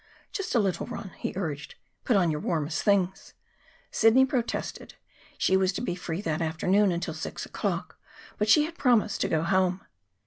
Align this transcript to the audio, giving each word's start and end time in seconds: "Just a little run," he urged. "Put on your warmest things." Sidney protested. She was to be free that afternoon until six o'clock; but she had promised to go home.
"Just 0.31 0.55
a 0.55 0.59
little 0.59 0.87
run," 0.87 1.11
he 1.17 1.31
urged. 1.35 1.75
"Put 2.05 2.15
on 2.17 2.31
your 2.31 2.39
warmest 2.39 2.81
things." 2.81 3.35
Sidney 3.91 4.25
protested. 4.25 4.95
She 5.37 5.55
was 5.55 5.71
to 5.73 5.81
be 5.81 5.93
free 5.93 6.21
that 6.21 6.41
afternoon 6.41 6.91
until 6.91 7.13
six 7.13 7.45
o'clock; 7.45 7.99
but 8.39 8.49
she 8.49 8.63
had 8.65 8.79
promised 8.79 9.21
to 9.21 9.29
go 9.29 9.43
home. 9.43 9.85